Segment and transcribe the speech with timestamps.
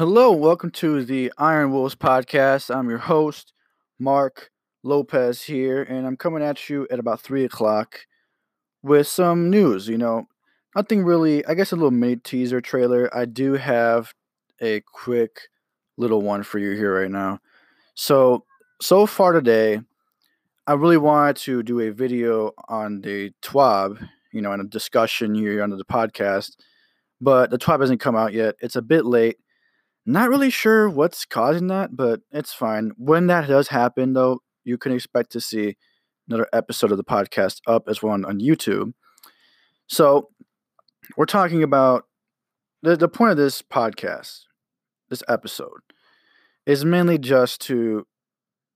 [0.00, 2.74] Hello, welcome to the Iron Wolves podcast.
[2.74, 3.52] I'm your host,
[3.98, 4.50] Mark
[4.82, 8.06] Lopez here, and I'm coming at you at about three o'clock
[8.82, 9.88] with some news.
[9.88, 10.26] You know,
[10.74, 13.14] nothing really, I guess a little mini teaser trailer.
[13.14, 14.14] I do have
[14.62, 15.38] a quick
[15.98, 17.38] little one for you here right now.
[17.94, 18.46] So,
[18.80, 19.82] so far today,
[20.66, 25.34] I really wanted to do a video on the TWAB, you know, and a discussion
[25.34, 26.56] here on the podcast,
[27.20, 28.54] but the TWAB hasn't come out yet.
[28.60, 29.36] It's a bit late
[30.06, 32.92] not really sure what's causing that, but it's fine.
[32.96, 35.76] When that does happen, though, you can expect to see
[36.28, 38.92] another episode of the podcast up as well on, on YouTube.
[39.86, 40.28] So,
[41.16, 42.04] we're talking about
[42.82, 44.42] the, the point of this podcast,
[45.08, 45.80] this episode,
[46.66, 48.06] is mainly just to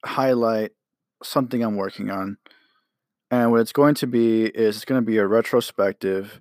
[0.04, 0.72] highlight
[1.22, 2.38] something I'm working on.
[3.30, 6.40] And what it's going to be is it's going to be a retrospective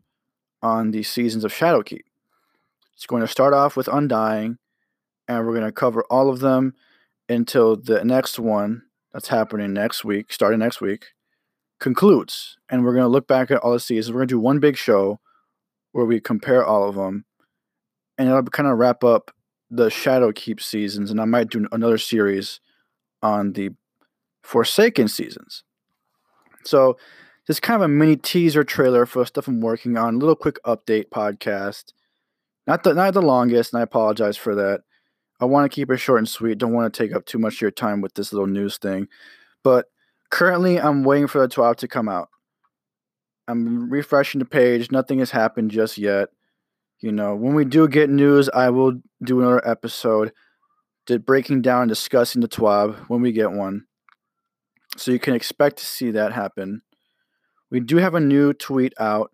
[0.61, 2.02] on the seasons of Shadowkeep.
[2.95, 4.58] It's going to start off with Undying
[5.27, 6.73] and we're going to cover all of them
[7.30, 11.08] until the next one that's happening next week, starting next week,
[11.80, 12.58] concludes.
[12.70, 14.12] And we're going to look back at all the seasons.
[14.14, 15.20] We're going to do one big show
[15.92, 17.25] where we compare all of them,
[18.17, 19.31] and it'll kind of wrap up
[19.70, 21.12] the Shadowkeep seasons.
[21.12, 22.59] And I might do another series
[23.22, 23.69] on the
[24.42, 25.64] Forsaken seasons.
[26.66, 26.97] So,
[27.47, 30.59] this kind of a mini teaser trailer for stuff I'm working on, a little quick
[30.66, 31.94] update podcast.
[32.66, 34.81] Not the not the longest, and I apologize for that.
[35.39, 36.58] I want to keep it short and sweet.
[36.58, 39.08] Don't want to take up too much of your time with this little news thing.
[39.64, 39.88] But
[40.30, 42.30] currently, I'm waiting for the 12 to come out.
[43.48, 44.92] I'm refreshing the page.
[44.92, 46.30] Nothing has happened just yet.
[47.00, 50.31] You know, when we do get news, I will do another episode
[51.06, 53.86] did breaking down and discussing the TWAB when we get one.
[54.97, 56.81] So you can expect to see that happen.
[57.72, 59.31] We do have a new tweet out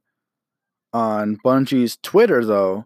[0.93, 2.85] on Bungie's Twitter, though,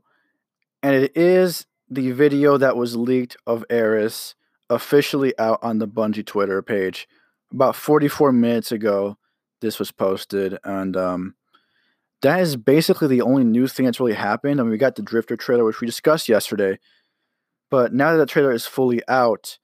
[0.81, 4.36] and it is the video that was leaked of Eris
[4.69, 7.08] officially out on the Bungie Twitter page
[7.52, 9.17] about 44 minutes ago.
[9.61, 11.36] This was posted, and um,
[12.21, 14.59] that is basically the only new thing that's really happened.
[14.59, 16.80] I mean, we got the Drifter trailer, which we discussed yesterday,
[17.71, 19.58] but now that the trailer is fully out,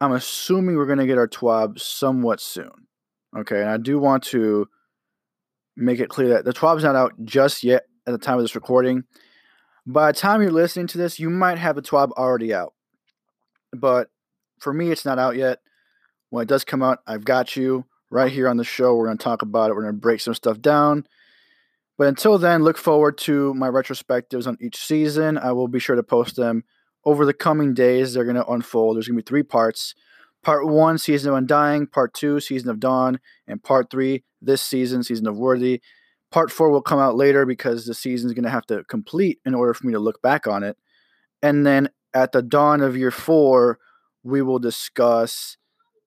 [0.00, 2.88] I'm assuming we're going to get our TWAB somewhat soon.
[3.36, 4.68] Okay, and I do want to
[5.76, 8.54] make it clear that the TWAB's not out just yet at the time of this
[8.54, 9.04] recording.
[9.86, 12.74] By the time you're listening to this, you might have the TWAB already out.
[13.72, 14.10] But
[14.60, 15.60] for me, it's not out yet.
[16.30, 18.94] When it does come out, I've got you right here on the show.
[18.94, 19.74] We're going to talk about it.
[19.74, 21.06] We're going to break some stuff down.
[21.98, 25.36] But until then, look forward to my retrospectives on each season.
[25.36, 26.64] I will be sure to post them
[27.04, 28.14] over the coming days.
[28.14, 28.96] They're going to unfold.
[28.96, 29.94] There's going to be three parts.
[30.42, 31.86] Part one, Season of Undying.
[31.86, 33.20] Part two, Season of Dawn.
[33.46, 35.80] And part three, this season, Season of Worthy.
[36.32, 39.54] Part four will come out later because the season's going to have to complete in
[39.54, 40.78] order for me to look back on it.
[41.42, 43.78] And then at the dawn of year four,
[44.24, 45.58] we will discuss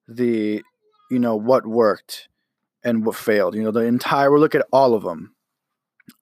[0.07, 0.63] the,
[1.11, 2.27] you know, what worked
[2.83, 3.53] and what failed.
[3.55, 5.35] You know, the entire, we'll look at all of them,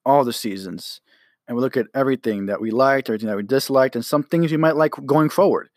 [0.04, 1.00] all the seasons,
[1.48, 4.52] and we'll look at everything that we liked, everything that we disliked, and some things
[4.52, 5.70] you might like going forward.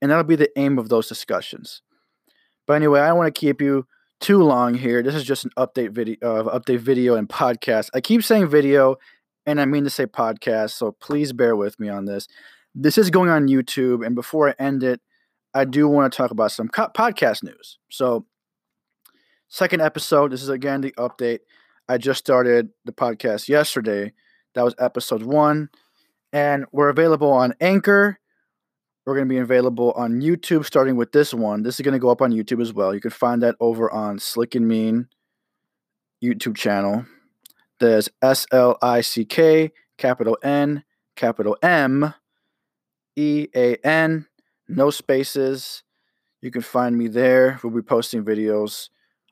[0.00, 1.82] And that'll be the aim of those discussions.
[2.66, 3.86] But anyway, I don't want to keep you
[4.22, 5.02] too long here.
[5.02, 7.90] This is just an update video uh, update video and podcast.
[7.92, 8.96] I keep saying video
[9.44, 12.28] and I mean to say podcast, so please bear with me on this.
[12.72, 15.00] This is going on YouTube and before I end it,
[15.52, 17.78] I do want to talk about some co- podcast news.
[17.90, 18.24] So
[19.48, 21.40] second episode, this is again the update.
[21.88, 24.12] I just started the podcast yesterday.
[24.54, 25.68] That was episode 1
[26.32, 28.20] and we're available on Anchor
[29.04, 31.62] we're going to be available on YouTube starting with this one.
[31.62, 32.94] This is going to go up on YouTube as well.
[32.94, 35.08] You can find that over on Slick and Mean
[36.22, 37.04] YouTube channel.
[37.80, 40.84] There's S L I C K, capital N,
[41.16, 42.14] capital M,
[43.16, 44.26] E A N,
[44.68, 45.82] no spaces.
[46.40, 47.58] You can find me there.
[47.62, 48.88] We'll be posting videos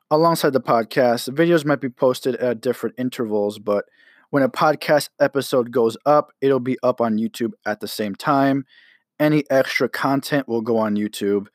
[0.09, 1.25] alongside the podcast.
[1.25, 3.85] The videos might be posted at different intervals, but
[4.31, 8.65] when a podcast episode goes up, it'll be up on YouTube at the same time
[9.21, 11.47] any extra content will go on YouTube.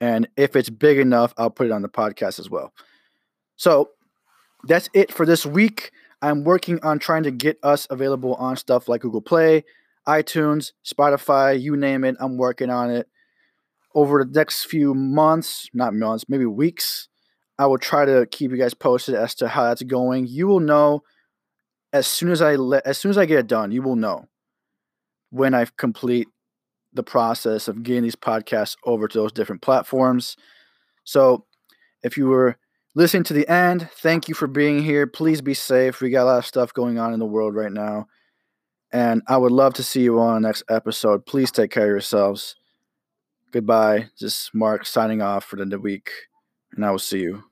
[0.00, 2.72] And if it's big enough, I'll put it on the podcast as well.
[3.56, 3.90] So
[4.64, 5.90] that's it for this week.
[6.22, 9.64] I'm working on trying to get us available on stuff like Google Play,
[10.06, 12.16] iTunes, Spotify, you name it.
[12.20, 13.08] I'm working on it.
[13.94, 17.08] Over the next few months, not months, maybe weeks,
[17.58, 20.26] I will try to keep you guys posted as to how that's going.
[20.26, 21.02] You will know
[21.92, 23.72] as soon as I let, as soon as I get it done.
[23.72, 24.28] You will know
[25.30, 26.28] when I complete
[26.98, 30.36] the process of getting these podcasts over to those different platforms.
[31.04, 31.46] So
[32.02, 32.58] if you were
[32.94, 35.06] listening to the end, thank you for being here.
[35.06, 36.00] Please be safe.
[36.00, 38.06] We got a lot of stuff going on in the world right now.
[38.92, 41.24] And I would love to see you on the next episode.
[41.24, 42.56] Please take care of yourselves.
[43.52, 44.08] Goodbye.
[44.20, 46.10] This is Mark signing off for the week,
[46.74, 47.47] and I will see you.